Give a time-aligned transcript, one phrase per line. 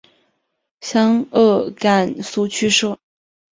[0.81, 2.97] 湘鄂赣苏区设。